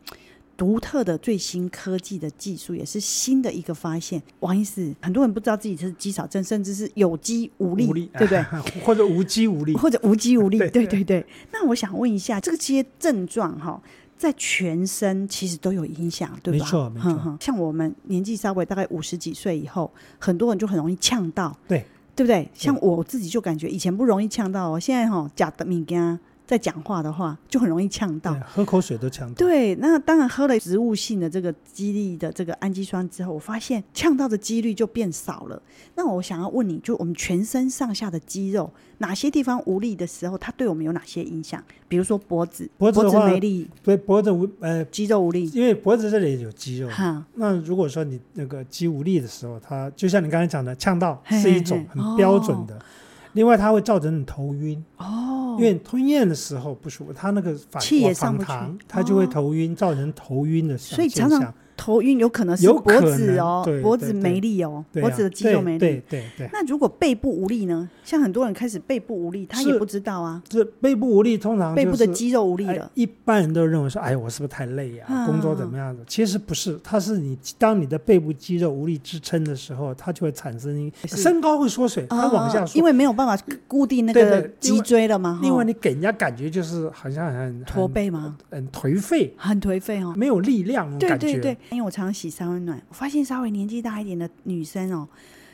[0.56, 4.22] 独特的最新科技的技术，也是新的一个发现。
[4.40, 8.42] 王医师，很多人不知道自己是肌少症，甚至是有肌无力，无力对不对？
[8.86, 11.26] 或者无肌无力，或者无肌无力，对对对，对。
[11.52, 13.82] 那我想问一下，这些症状哈？
[14.22, 16.64] 在全身其实都有影响，对吧？
[16.64, 17.38] 没错，没错。
[17.40, 21.84] 像我们年纪稍微大概五十几岁以后，很多人就很容易呛到，对，
[22.16, 22.48] 对不对？
[22.54, 26.20] 像我自己就感觉以前不容易呛到哦，现在哈假的物件
[26.52, 29.36] 在讲话的话就很容易呛到，喝口水都呛到。
[29.36, 35.62] 对，那当然喝了植物性的这个激励的这个氨基酸之后，我发现呛到的几率就变少了。
[35.96, 41.64] 那我想要问你，就我们全身上下的肌肉，哪些地方无力的时候，它对我们有哪些影响？
[41.88, 46.90] 比如说脖子，脖子，没力，对，脖子无呃肌肉无力，因为脖子这里有肌肉。
[46.90, 52.74] 哈，那如果说你那个肌无力的时候，它就像你刚才讲的，呛到是一种很标准的。
[52.74, 52.86] 嘿嘿哦
[53.34, 54.84] 另外，它会造成你头晕。
[54.98, 58.52] 哦，因为吞咽的时候不舒服，它那个反气也上不去，
[58.88, 60.96] 它就会头晕，造成头晕的现象。
[60.96, 65.80] 所以常常头晕有可能是脖子哦，脖子没力哦，脖子的肌肉没力。
[65.80, 66.48] 对对对。
[66.54, 67.90] 那如果背部无力呢？
[68.04, 70.44] 像很多人开始背部无力，他也不知道啊。
[70.48, 72.92] 这背部无力通常背部的肌肉无力了。
[72.94, 75.26] 一般人都认为说，哎，我是不是太累呀？
[75.26, 76.04] 工作怎么样的？
[76.06, 85.40] 其实不是，它是你当你的背部肌肉无力支撑的时候，它就会产生身高会缩水，它往下缩，因为没有办法固定那个脊椎了嘛。
[85.42, 88.38] 另外，你给人家感觉就是好像很驼背吗？
[88.52, 91.18] 很颓废，很颓废哦，没有力量感觉。
[91.18, 95.08] 对对对，因为我常常洗三温暖，我发现稍微年纪大一点的女生哦。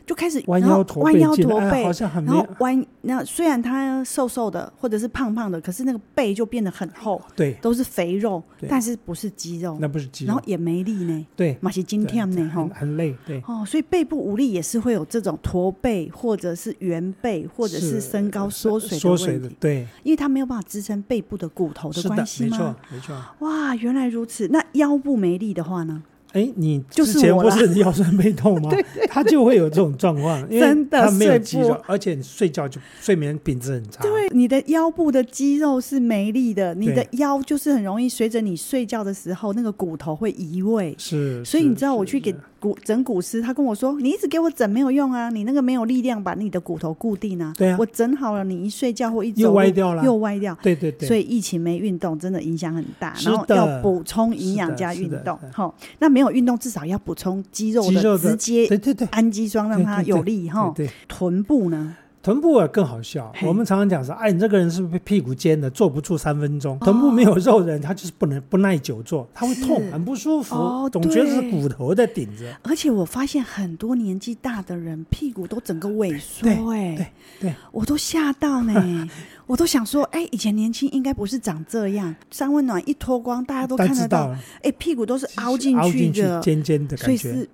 [0.07, 2.83] 就开始弯腰驼背，弯腰驼背，好像很然后弯。
[3.01, 22.49] 那虽然他瘦瘦的，或者是胖胖的，可是那个背就变得很厚，对，都是肥肉，但是不是肌肉，那不是肌肉，然后也没力呢，对，马是今天呢，哈，很累，对，哦，所以背部无力也是会有这种驼背，或者是圆背，或者是身高缩水的问题，对，因为他没有办法支撑背部的骨头的关系吗？
[22.49, 23.21] 没错，没错。
[23.39, 24.47] 哇，原来如此。
[24.47, 26.01] 那腰部没力的话呢？
[26.38, 28.69] 哎，你之前不是腰酸背痛吗？
[28.76, 34.04] 对他就会有这种状况，因为他没有肌肉，而且你睡觉就睡眠品质很差。
[34.04, 40.93] 对，你的腰部的肌肉是没力的，你的腰就是很容易随着你睡觉的时候，那个骨头会移位。
[41.00, 50.57] 是，所以你知道我去给骨整骨师，他跟我说：“你一直给我整没有用啊，你那个没有力量把你的骨头固定啊。”对啊，我整好了，你一睡觉或一走又歪掉了，又歪掉。
[50.61, 51.07] 对对对。
[51.07, 55.37] 所以疫情没运动真的影响很大，然后要补充营养加运动。
[55.51, 58.67] 好，那没有运动至少要补充肌肉的直接
[59.11, 60.71] 氨基酸，让它有力哈。
[60.75, 61.95] 对，臀部呢？
[62.27, 66.77] 臀部啊更好笑，我们常常讲说，哎，你这个人是不是屁股尖的，坐不住三分钟？
[66.79, 72.53] 臀部没有肉的人，他就是不能不耐久坐，他会痛，很不舒服，总觉得是骨头在顶着。
[72.63, 79.09] 而且我发现很多年纪大的人屁股都整个萎缩，哎，对，我都吓到呢，
[79.47, 87.31] 我都想说，哎，以前年轻应该不是长这样，三温暖一脱光，大家都看得到，哎，屁股都是凹进去的，尖尖的感觉。
[87.31, 87.47] 所以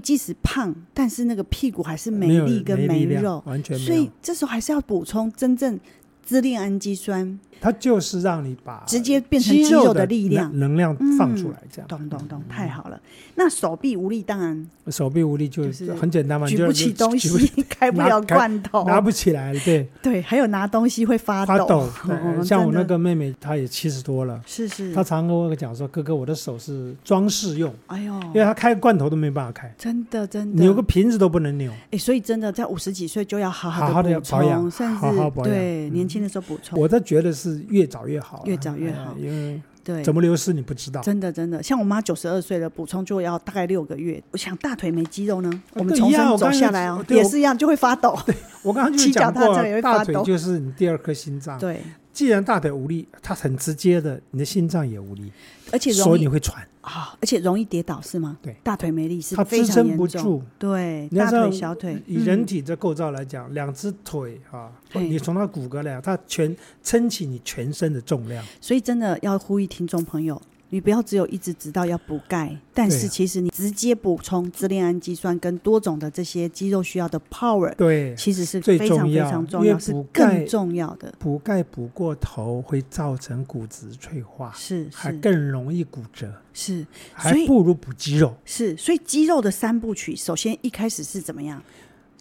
[0.00, 3.42] 即使胖，但是那个屁股还是没力跟没肉。
[3.78, 5.78] 所以这时候还是要补充真正
[6.24, 7.38] 支链氨基酸。
[7.60, 11.86] 它就是让你把直接变成肌肉的力量、能量放出来，这样。
[11.86, 13.00] 懂懂懂，太好了。
[13.36, 20.20] 那手臂无力，当然手臂无力就是很简单嘛，举不起东西， 开不了罐头，拿不起来，对对。
[20.22, 22.42] 还有拿东西会发抖，发抖。
[22.42, 24.92] 像我那个妹妹，她也七十多了，是是。
[24.92, 31.70] 她常跟我讲说：“哥哥，我的手是装饰用。”哎呦，因为她开罐头都没办法开，真的真的，扭个瓶子都不能扭。
[31.92, 35.00] 哎，所以真的在五十几岁就要好好的保养，甚至
[35.44, 36.78] 对年轻的时候补充。
[36.78, 38.42] 我都觉得是越早越好。
[38.46, 41.00] 越早越好，因为对怎么流失你不知道。
[41.00, 44.22] 真的真的，像我妈九十二岁了，补充就要大概六个月。
[44.30, 48.16] 我想大腿没肌肉呢，我们从生走下来哦，也是一样就会发抖。
[48.26, 51.58] 对，我刚刚就讲过， 大腿就是你第二颗心脏。
[51.58, 51.80] 对，
[52.12, 55.32] 既然大腿无力，它很直接的，你的心脏也无力，
[55.72, 56.66] 而且所以你会喘。
[56.82, 58.36] 啊，而且容易跌倒是吗？
[58.42, 60.42] 对，大腿没力是它支撑不住。
[60.58, 68.44] 对，大腿、小腿，以人体的构造来讲，两只腿啊，你从它骨骼来讲，它全撑起你全身的重量。
[68.60, 70.42] 所以真的要呼吁听众朋友。
[70.72, 81.12] 你不要只有一直知道要补钙，但是其实你直接补充支链氨基酸跟多种的这些肌肉需要的 power，对，其实是非常非常重要，是更重要的。
[81.18, 88.34] 补钙补过头会造成骨质脆化，是，还更容易骨折，是，还不如补肌肉。
[88.46, 91.62] 是，所以肌肉的三部曲，首先一开始是怎么样？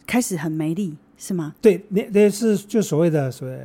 [0.06, 1.56] 开始很没力，是吗？
[1.62, 3.58] 对，那那是就所谓的所谓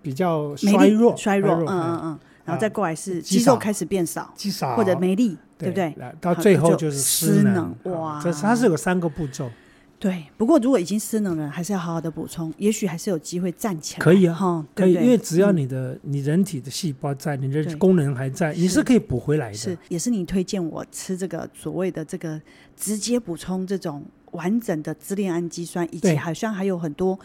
[0.00, 2.18] 比较衰弱，衰弱，嗯嗯嗯。
[2.46, 4.32] 然后再过来是肌肉开始变少，
[4.74, 5.94] 或者没力，对不对？
[6.20, 7.76] 到最后就是失能。
[7.84, 9.50] 哇，这它是有三个步骤。
[9.98, 14.04] 对，不过如果已经失能了，还是要好好的补充，也许还是有机会站起来。
[14.04, 19.56] 可以啊，可以，因为只要你的你人体的细胞在，你的功能还在，你是可以补回来的。
[19.56, 22.40] 是，也是你推荐我吃这个所谓的这个
[22.76, 27.18] 直接补充这种完整的支链氨基酸，以及好像还有很多。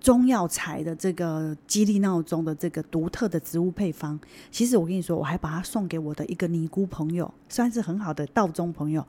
[0.00, 4.18] 中药材的这个激励闹钟的这个独特的植物配方，
[4.50, 9.04] 其实我跟你说，我还把它送给我的一个尼姑朋友，算是很好的道中朋友。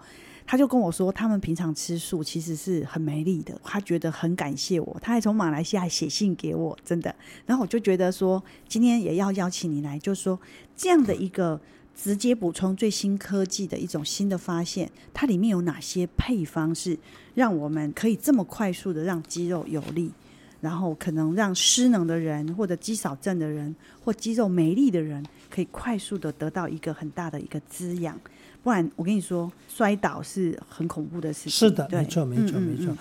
[0.47, 7.15] 他就跟我说，他们平常吃素其实是很没力的，他觉得很感谢我，他还从马来西亚写信给我，真的。
[7.45, 10.39] 然后我就觉得说，今天也要邀请你来，就说
[10.75, 11.61] 这样的一个
[11.95, 16.97] 直接补充最新科技的一种新的发现，它里面有哪些配方是
[17.35, 20.11] 让我们可以这么快速的让肌肉有力？
[20.61, 28.19] 然后可能让失能的人，或者肌少症的人，或肌肉没力的人，可以快速的得到一个很大的一个滋养。
[28.61, 31.51] 不然，我跟你说，摔倒是很恐怖的事情。
[31.51, 32.93] 是的，没错，没错，没错。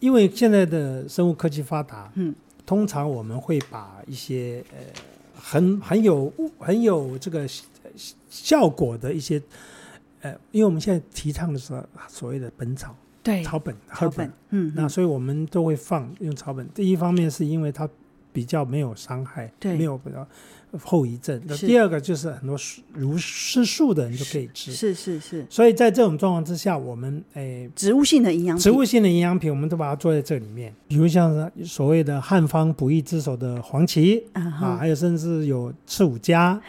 [0.00, 2.34] 因为现在的生物科技发达，嗯，
[2.66, 4.78] 通常我们会把一些呃
[5.34, 7.46] 很很有很有这个
[8.28, 9.40] 效果的一些
[10.20, 11.72] 呃，因为我们现在提倡的是
[12.08, 12.94] 所谓的本草。
[13.24, 16.68] 对，草本，草本，嗯，那所以我们都会放用草本。
[16.74, 17.88] 第一方面是因为它
[18.32, 20.28] 比较没有伤害，对，没有比较
[20.82, 21.40] 后遗症。
[21.46, 22.56] 那第二个就是很多
[22.92, 25.46] 如吃素的人就可以吃，是是是。
[25.48, 30.74] 所以在这种状况之下，我们诶，植物性的营养，植物性的营养品，我们都把它做在这里面。
[30.86, 36.60] 比如像是所谓的汉方补益之首的黄芪啊，还有甚至有赤五加。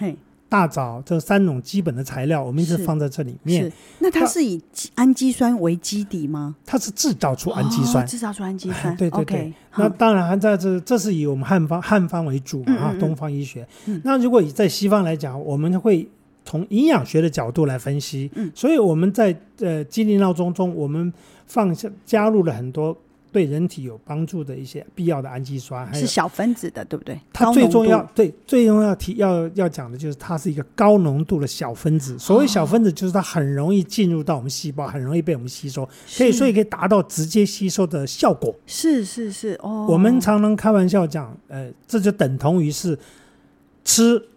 [0.55, 0.65] 嘿。
[0.65, 3.69] 大枣这三种基本的材料，我们一直放在这里面。
[3.99, 4.61] 那它是以
[4.95, 6.55] 氨基酸为基底吗？
[6.65, 8.95] 它是制造出氨基酸，制造出氨基酸。
[8.97, 9.53] 对对对。
[9.75, 13.67] 那当然还在这，这是以我们汉方汉方为主，啊，东方医学。
[14.03, 16.07] 那如果以在西方来讲，我们会
[16.45, 18.31] 从营养学的角度来分析。
[18.35, 18.49] 嗯。
[18.55, 21.11] 所以我们在呃激励闹钟中，我们
[21.45, 22.97] 放下加入了很多。
[23.35, 27.19] 对人体有帮助的一些必要的氨基酸，还是小分子的，对不对？
[27.33, 32.17] 它最重要，对，最重要提要要讲的就是它是一个高浓度的小分子。
[32.17, 35.85] 所谓小分子，就是它很容易进入到我们细胞，很容易被我们吸收，
[36.17, 38.55] 可以所以可以达到直接吸收的效果。
[38.65, 42.97] 是是是哦，我们常常开玩笑讲，呃，这就等同于是
[43.83, 44.29] 吃。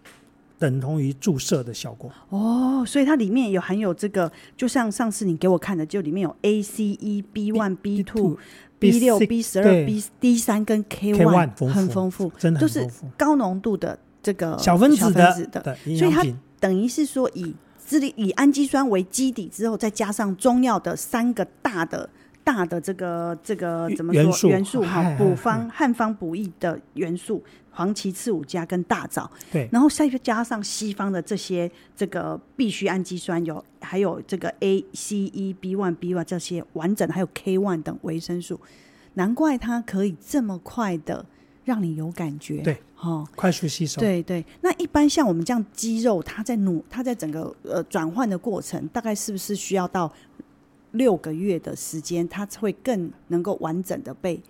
[0.60, 8.36] 等同于注射的效果哦，所以它里面有含有这个，就像上次你给我看的，就里面有 A、C、E、B one、B two、
[8.78, 12.86] B 六、B 十二、B D 三跟 K one，很丰富，真的都是
[13.16, 16.24] 高浓度的这个小分子的，所以它
[16.60, 17.54] 等于是说以
[17.86, 22.08] 智力以氨基酸为基底之后，再加上中药的三个大的
[22.44, 27.42] 大的这个这个怎么说元素哈，补方汉方补益的元素。
[27.78, 38.58] 黄芪、刺五加跟大枣，对，然后再加上西方的这些这个必需氨基酸，有还有这个 A、C、E、B one、B one 这些完整，还有 K one 等维生素，
[39.14, 41.24] 难怪它可以这么快的
[41.64, 44.44] 让你有感觉，对，哦，快速吸收，对对。
[44.60, 50.12] 那一般像我们这样肌肉，它在努，它在整个呃转换的过程，大概是不是需要到
[50.90, 54.42] 六个月的时间，它会更能够完整的被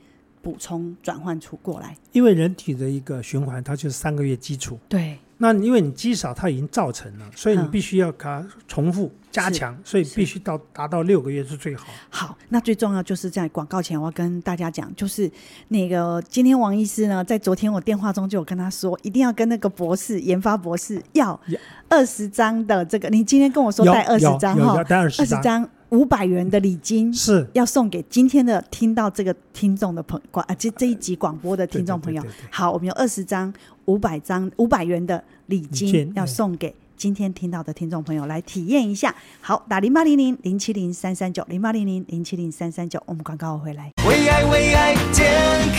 [0.43, 1.97] 补充转换出过来。
[2.13, 4.79] 因为人体的一个循环，它就是三个月基础。
[4.89, 5.19] 对。
[5.41, 11.87] 那因为你肌少，它已经造成了，所以你必须要给它重复加强，所以必须到达到六个月是最好。
[12.11, 15.31] 好，那最重要就是在广告前，我要跟大家讲，就是
[15.69, 21.41] 那个今天王医师呢，在昨天我电话中就有跟他说，一定要跟那个博士研发博士要
[21.89, 32.23] 二十张的这个，你今天跟我说带二十张哈，带二十张五百元的礼金是要送给今天的听到这个听众的朋广啊，这这一集广播的听众朋友。
[32.51, 33.53] 好，我们有二十张。
[33.89, 39.15] 五百张五百元的礼金要送给今天听到的听众朋友来体验一下。
[39.41, 43.91] 好，打零八零零零七零三三九零八零零零七零三三九，我们广告回来。
[44.07, 45.27] 为爱为爱健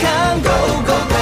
[0.00, 0.50] 康 Go
[0.82, 1.19] Go Go，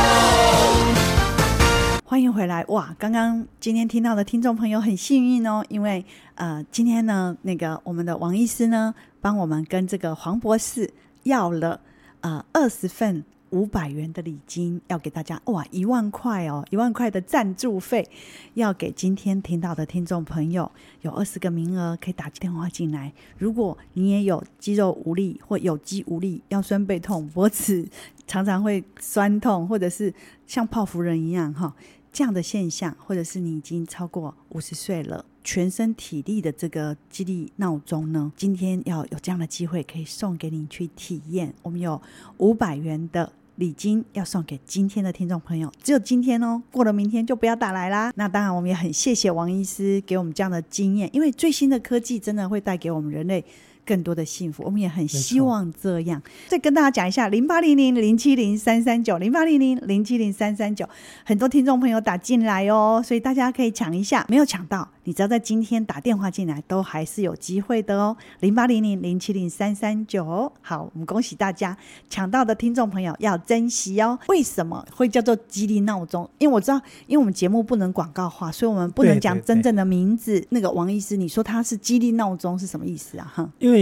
[2.10, 2.96] 欢迎回来哇！
[2.98, 6.02] 刚刚今天听到的听众朋友很幸运哦，因为
[6.36, 10.90] 呃，今天呢，那个我们的王医师呢，帮我们跟这个黄博士
[11.24, 11.78] 要了
[12.22, 13.22] 呃二十份。
[13.50, 18.06] 五百元的礼金要给大家哇，一万块哦，一万块的赞助费
[18.52, 23.10] 要给今天听到的听众朋友，有二十个名额可以打电话进来。
[23.38, 27.88] 如果你也有肌肉无力或有肌无力、腰酸背痛、脖子
[28.26, 30.12] 常常会酸痛，或者是
[30.46, 31.74] 像泡芙人一样哈
[32.18, 41.54] 这样的现象，或者是你已经超过五十岁了，全身体力的这个激励闹钟呢，今天要有这样的机会可以送给你去体验。
[41.62, 42.02] 我们有
[42.38, 43.31] 五百元的。
[43.54, 48.12] 礼金要送给今天的听众朋友，只有今天哦，过了明天就不要打来啦。
[48.14, 53.44] 那当然，我们也很谢谢王医师给我们这样的经验，因为最新的科技真的会带给我们人类。
[53.88, 56.20] 更多的幸福，我们也很希望这样。
[56.46, 60.87] 再跟大家讲一下，零八零零零七零三三九，零八零零零七零三三九，
[61.24, 64.27] 很多听众朋友打进来哦，所以大家可以抢一下。
[64.29, 68.14] 没有抢到，你只要在今天打电话进来，都还是有机会的哦。
[68.40, 71.74] 零八零零零七零三三九，好，我们恭喜大家
[72.11, 74.18] 抢到的听众朋友要珍惜哦。
[74.29, 76.29] 为什么会叫做激励闹钟？
[76.37, 80.33] 因为我知道，因为我们节目不能广告化，所以我们不能讲真正的名字。
[80.33, 83.33] 对对对，那个王医师，你说他是激励闹钟是什么意思啊？
[83.35, 83.77] 哈，因为。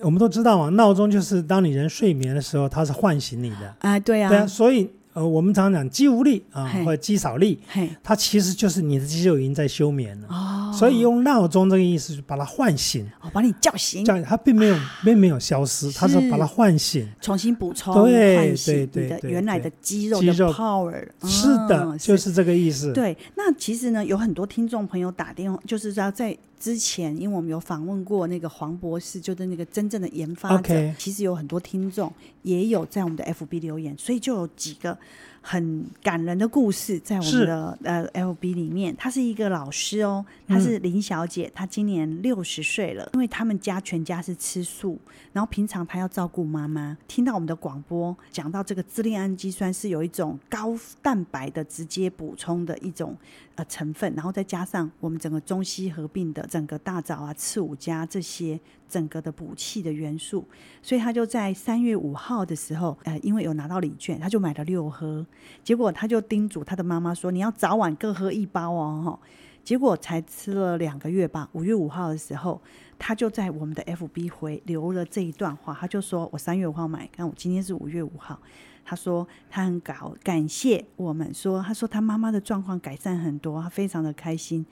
[0.00, 3.66] 我们都知道嘛，闹钟就是当你人睡眠的时候，它是唤醒你的。
[3.80, 4.88] 啊、呃，对啊，对啊，所以。
[5.12, 7.58] 呃，我们常常讲肌无力啊，或者肌少力，
[8.00, 10.28] 它其实就是你的肌肉已经在休眠了。
[10.28, 14.04] 哦，所以用闹钟这个意思，把它唤醒，哦，把你叫醒。
[14.04, 21.04] 叫它并没有并没有消失，它是把它唤醒，重新补充，对对对的原来的肌肉的 power。
[21.24, 22.92] 是的，就是这个意思。
[22.92, 30.94] 对，那其实呢，有很多听众朋友打电话，就是说在之前，因为我们有访问过那个黄博士，就是那个真正的研发者。
[30.98, 34.96] 其实有很多听众也有在我们的 FB 留言，所以就有几个。
[35.42, 43.08] 很感人的故事，在我们的呃 LB 里面，她是一个老师哦，她是林小姐，嗯、她今年六十岁了。
[43.14, 44.98] 因为他们家全家是吃素，
[45.32, 53.16] 然后平常她要照顾妈妈，听到我们的广播讲到这个支链氨基酸是有一种高蛋白的直接补充的一种
[53.54, 58.60] 呃成分，然后再加上我们整个中西合并的整个大枣啊、刺五加这些。
[58.90, 60.44] 整个的补气的元素，
[60.82, 65.24] 所以他就在三月五号的时候，呃，因为有拿到礼券，他就买了六盒。
[65.62, 69.16] 结果他就叮嘱他的妈妈说：“你要早晚各喝一包哦。”
[69.62, 71.48] 结果才吃了两个月吧。
[71.52, 72.60] 五月五号的时候，
[72.98, 78.40] 他就在我们的 FB 回留了这一段话，他就说：“我三月五号买，看我今天是五月五号。”
[78.84, 84.66] 他说他很感感谢我们说，他说他妈妈的状况改善很多，他非常的开心。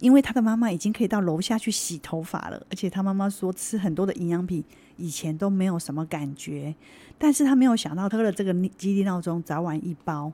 [0.00, 4.62] 因为他的妈妈已经可以到楼下去洗头发了，而且他妈妈说吃很多的营养品
[4.96, 6.74] 以前都没有什么感觉，
[7.18, 10.32] 但是他没有想到喝了这个肌力闹钟早晚一包，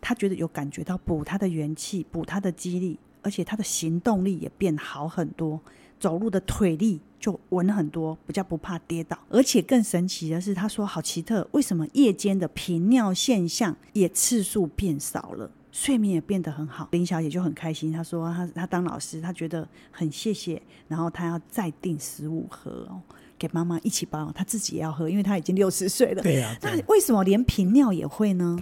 [0.00, 5.60] 他觉得有感觉到补他的元气，补他的激励，而且他的行动力也变好很多，
[6.02, 15.48] 走路的腿力就稳很多，比较不怕跌倒，而且更神奇的是，他说好奇特，为什么夜间的频尿现象也次数变少了？
[15.70, 17.92] 睡眠也变得很好，林小姐就很开心。
[17.92, 20.60] 她说她：“她她当老师，她觉得很谢谢。
[20.88, 23.00] 然后她要再订十五盒哦，
[23.38, 26.22] 给妈妈一起包，她自己也要喝，因为她已经六十岁了。
[26.22, 28.58] 对呀、啊，那为什么连频尿也会呢？”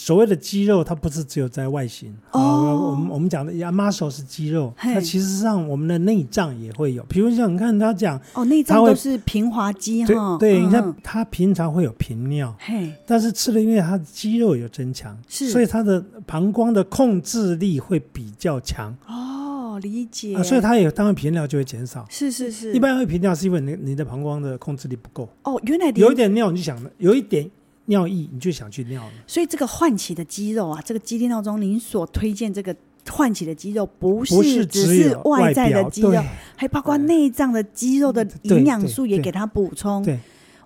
[0.00, 2.16] 所谓的肌肉，它不是只有在外形。
[2.30, 7.02] 哦，我们我们讲的 muscle 是肌肉，它其实上我们的内脏也会有。
[7.08, 10.38] 比如像你看他讲，哦，内脏都是平滑肌哈。
[10.38, 18.96] 对，你看他平常会有频尿，嘿，但是吃了因为他的肌肉有增强，是，所以他的膀胱的控制力会比较强。
[19.08, 20.36] 哦，理解。
[20.36, 22.06] 啊，所以他也当然频尿就会减少。
[22.08, 22.72] 是是是。
[22.72, 25.28] 一般会频尿是因为你你的膀胱的控制力不够。
[25.42, 27.50] 哦，原来有一点尿你就想有一点。
[27.88, 29.12] 尿意，你就想去尿了。
[29.26, 32.74] 所以这个唤起的肌肉啊，这个肌力闹钟，您所推荐这个
[33.10, 36.22] 唤起的肌肉，不是只是外在的肌肉，
[36.54, 40.02] 还包括内脏的肌肉的营养素也给它补充。
[40.02, 40.18] 对，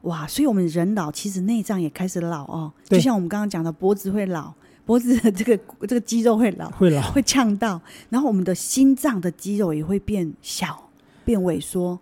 [0.03, 2.73] 哇，所以我们人老，其实内脏也开始老哦。
[2.87, 4.53] 就像我们刚刚讲的，脖子会老，
[4.85, 10.91] 脖子的这个这个肌肉会老，会老会呛到，然后我们的心脏的肌肉也会变小、
[11.25, 11.97] 变萎缩，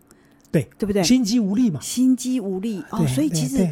[0.51, 1.05] 对对不对？
[1.05, 1.79] 心肌无力嘛。
[1.83, 3.69] 心肌无力哦，所以其实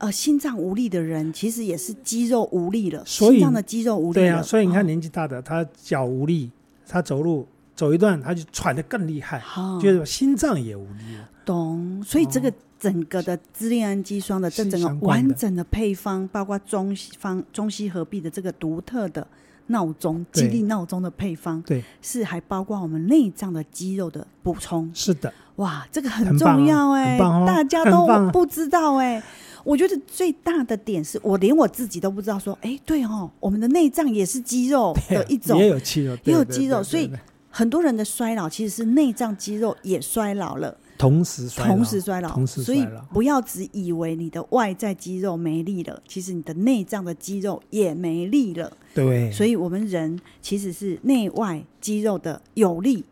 [0.00, 4.26] 呃，心脏无力的人，其实也是肌肉无力了，心脏的肌肉无力了。
[4.26, 4.86] 对啊，所以你看哦。
[4.86, 6.50] 年纪大的，他脚无力，
[6.88, 7.46] 他走路
[7.76, 9.78] 走一段他就喘得更厉害，哦。
[9.82, 11.28] 就是心脏也无力了。
[11.44, 19.26] 懂，所以这个整个的支链氨基酸的这整个完整的配方，包括中西方中西合璧的这个独特的
[19.66, 20.44] 闹钟对。
[20.44, 24.90] 激励闹钟的配方，对，是还包括我们内脏的肌肉的补充。
[24.94, 29.22] 是的，哇，这个很重要哎、大家都不知道哎、
[29.64, 37.10] 我觉得最大的点是我连我自己都不知道说，哎，对哦，我们的内脏也是肌肉的 一种，也有肌肉，也有肌肉所以
[37.50, 40.76] 很多人的衰老其实是内脏肌肉也衰老了。
[40.98, 42.86] 同时衰老，同时衰老，同时所以。
[43.10, 48.70] 不要只以为你的外在肌肉没力了，其实你的内脏的肌肉也没力了。
[48.94, 53.02] 对，所以我们人其实是内外肌肉的有力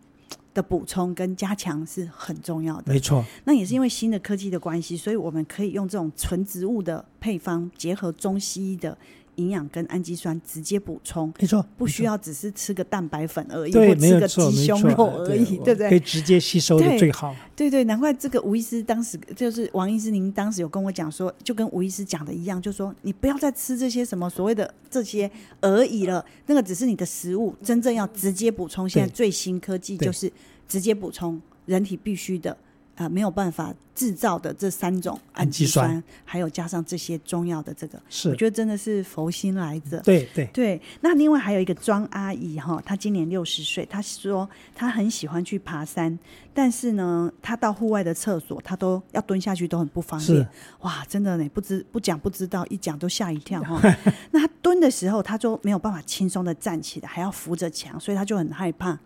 [0.55, 2.93] 的补充跟加强是很重要的。
[2.93, 8.97] 没错，那也是因为新的科技的关系，所以我们可以用这种纯植物的配方，结合中西医的
[9.39, 15.89] 营养跟氨基酸直接补充，没错，不需要只是吃个蛋白粉而已，对，或吃个鸡胸肉，而已，对不对？
[15.89, 17.35] 可以直接吸收的对最好。
[17.57, 25.31] 对对，难怪这个吴医师当时就是王医师，您当时有跟我讲说，就跟吴医师讲的一样，就说你不要再吃这些什么所谓的这些
[25.61, 28.89] 而已了，那个只是你的食物，真正要直接补充。
[28.89, 30.31] 现在最新科技就是
[30.69, 32.57] 直接补充人体必须的。
[32.99, 40.01] 啊、呃，没有办法制造的这三种氨基酸，基酸还有加上这些中药的这个，是我觉得真的是佛心来着。
[40.01, 46.19] 对对对，那另外还有一个庄阿姨哈，她今年六十岁，她说她很喜欢去爬山，
[46.53, 50.49] 但是呢，她到户外的厕所，她都要蹲下去，都很不方便。
[50.81, 53.81] 哇，真的呢，不知不讲不知道，一讲都吓一跳哈。
[54.33, 58.99] 那她蹲的时候，她就没有办法轻松的站起来，还要扶着墙，所以她就很害怕。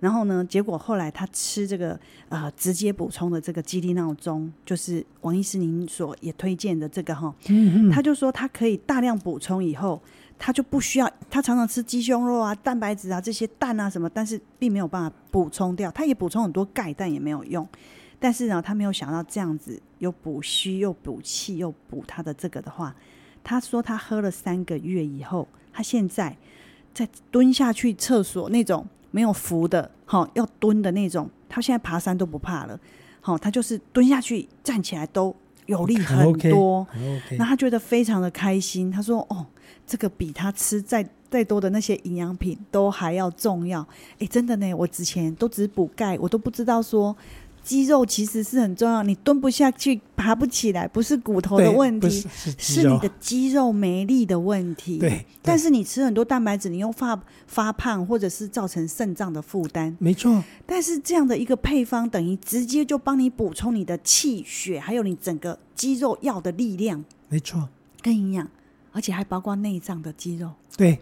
[0.00, 1.98] 然后呢，结果后来他吃这个
[2.30, 10.00] 呃直接补充的这个激励闹钟，就是王医师您所也推荐的这个哈，嗯嗯，他就说他可以大量补充以后，
[10.38, 15.90] 他就不需要他常常吃鸡胸肉啊、蛋白质啊这些蛋啊什么，但是并没有办法补充掉。
[15.90, 17.68] 他也补充很多钙，但也没有用。
[18.18, 22.96] 但是呢，他没有想到这样子又补虚又补气又补他的这个的话，
[23.44, 26.34] 他说他喝了三个月以后，他现在
[26.94, 28.86] 在蹲下去厕所那种。
[29.10, 32.78] 没有扶的，好要蹲的那种，他现在爬山都不怕了，
[33.20, 35.34] 好，他就是蹲下去站起来都
[35.66, 36.86] 有力很多，
[37.38, 38.90] 那.他觉得非常的开心。
[38.90, 39.46] 他说：“哦，
[39.86, 43.86] 这个比他吃再再多的那些营养品都还要重要。”
[44.18, 47.16] 哎，真的呢，我之前都只补钙，我都不知道说。
[47.62, 54.98] 肌肉其实是很重要，你蹲不下去、爬不起来，不是骨头的问题，是，是，是你的肌肉没力的问题。
[54.98, 59.96] 对，对，但是你吃很多蛋白质，你又发发胖，或者是造成肾脏的负担。
[59.98, 60.42] 没错。
[60.66, 67.04] 但是这样的一个配方，等于直接就帮你补充你的气血，还有你整个肌肉要的力量。
[67.28, 67.68] 没错。
[68.02, 68.48] 跟营养，
[68.92, 70.50] 而且还包括内脏的肌肉。
[70.76, 70.98] 对。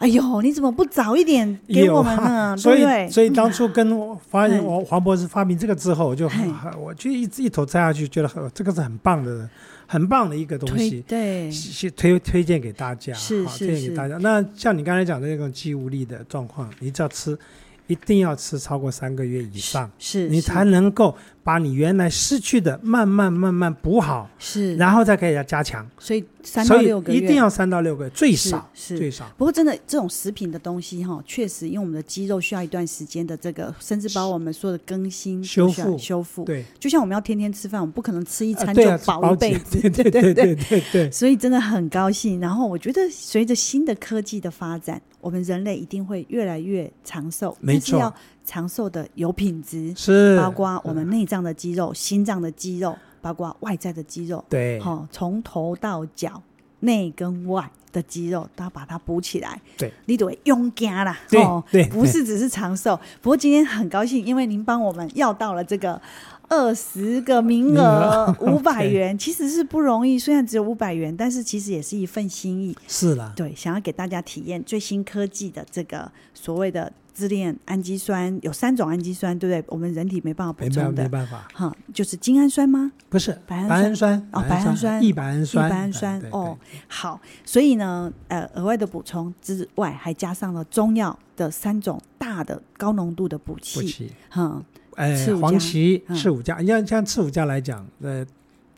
[0.00, 2.22] 哎呦，你怎么不早一点给我们呢？
[2.22, 9.46] 啊、 所以对对，所以当初跟我发现我黄博士发明这个之后，我就很，我就一一头栽下去，觉得很这个是很棒的，
[9.86, 11.50] 很棒的一个东西，对，
[11.94, 14.16] 推推荐给大家，是好，推荐给大家。
[14.16, 17.38] 那像你刚才讲的那种肌无力的状况，你只要吃，
[17.86, 21.14] 一定要吃超过三个月以上，是，你才能够。
[21.42, 25.88] 把你原来失去的慢慢慢慢补好，是，然后再可以要加强。
[25.98, 29.26] 所以三到六个月，一定要三到六个月，最少是，是最少。
[29.36, 36.44] 不过真的这种食品的东西哈，确实因为我们的肌肉需要一段时间的这个，甚至把我们说的更新修复修复。
[36.44, 39.80] 对，就像我们要天天吃饭，我们不可能吃一餐就饱一辈子。
[39.80, 41.10] 对对对对对对。
[41.10, 42.38] 所以真的很高兴。
[42.40, 47.56] 然后我觉得随着新的科技的发展，我们人类一定会越来越长寿。
[47.60, 48.12] 没错。
[48.50, 54.44] 长寿的有品质，是包括我们内脏的肌肉、心脏的肌肉，包括外在的肌肉。
[54.48, 56.42] 对，好、哦，从头到脚，
[56.80, 59.62] 内跟外的肌肉都要把它补起来。
[59.78, 61.16] 对，你得用家啦。
[61.28, 62.98] 对、哦、对，不是只是长寿。
[63.22, 66.02] 不过今天很高兴，因为您帮我们要到了这个
[66.48, 70.18] 二十个名额，五百元，其实是不容易。
[70.18, 72.76] 虽然只有五百元，但是其实也是一份心意。
[72.88, 76.92] 是啦，对，想要给大家体验最新科技的这个所谓的。
[77.20, 79.64] 支链氨基酸有三种氨基酸，对不对？
[79.68, 81.46] 我们人体没办法补充的，没办法。
[81.52, 82.90] 哈，就是精氨酸吗？
[83.10, 86.22] 不是，白氨酸哦，白氨酸、异白氨酸、异白氨酸。
[86.30, 86.56] 哦，
[86.88, 87.20] 好。
[87.44, 94.10] 所以呢，呃，额外的补充之外，还加上了中药的三种大的高浓度的补气。
[94.30, 94.62] 哈，
[94.96, 98.24] 呃，黄芪、赤五加，像像赤五加来讲，呃，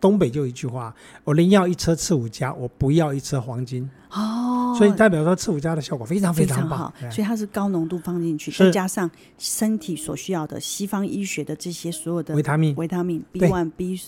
[0.03, 0.93] 东北就有一句话：
[1.23, 3.89] 我宁要一车刺五加，我不要一车黄金。
[4.11, 13.99] 哦，所以代表说刺五加的效果非常非常好，所以它是高浓度放进去，再加上身体所需要的西方医学的这些所有的维他命、维他命 B one、B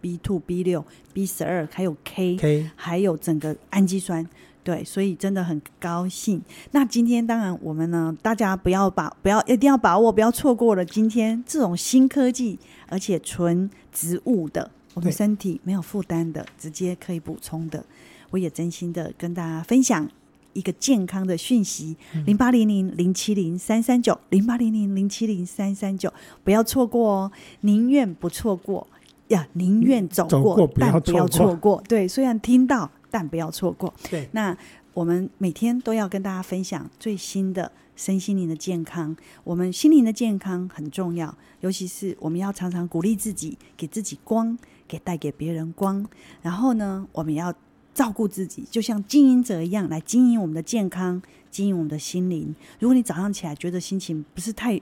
[0.00, 4.28] B two、B 六、B 十二，还有 K、K，还有整个氨基酸。
[4.62, 6.40] 对，所以真的很高兴。
[6.70, 17.84] 那今天当然我们呢，大家不要把不要一定要把握，不要错过了今天这种新科技，而且纯植物的，我们身体没有负担的，直接可以补充的。
[18.30, 20.08] 我也真心的跟大家分享
[20.54, 28.86] 一个健康的讯息：零八零零零七零三三九，零八零零零七零三三九，不要错过哦，宁愿不错过
[29.28, 31.56] 呀，宁愿走过，但不要错过。
[31.56, 33.92] 过对，虽然听到，但不要错过。
[34.10, 34.56] 对，那
[34.92, 39.16] 我们每天都要跟大家分享最新的身心灵的健康。
[39.42, 44.56] 我们心灵的健康很重要，尤其是我们要常常鼓励自己，给自己光，
[44.94, 46.06] 给带给别人光。
[46.42, 47.52] 然后呢，我们要。
[47.94, 52.52] 照顾自己，就像经营者一样来经营我们的健康，经营我们的心灵。
[52.80, 54.74] 如果你早上起来觉得心情不是太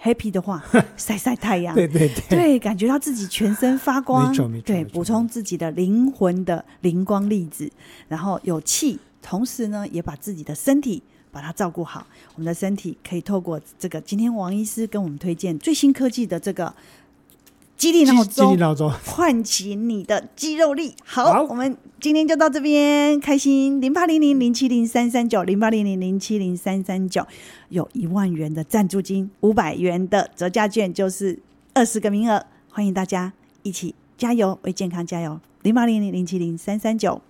[0.00, 0.62] happy 的话，
[0.96, 4.32] 晒晒太阳，对对对，对，感觉到自己全身发光，
[4.64, 7.68] 对，补充自己的灵魂的灵光粒子，
[8.06, 11.02] 然后有气，同时呢，也把自己的身体
[11.32, 12.06] 把它照顾好。
[12.36, 16.72] 我们的身体可以透过这个，今天王医师跟我们推荐最新科技的这个。
[17.80, 20.94] 激励闹钟，唤起你的肌肉力。
[21.02, 23.80] 好，好，我们今天就到这边，开心。
[23.80, 27.26] 零八零零零七零三三九零八零零零七零三三九，
[27.70, 31.38] 有一万元的赞助金，五百元的折价券，就是
[31.72, 37.22] 二十个名额，欢迎大家一起加油，为健康加油，零八零零零七零三三九。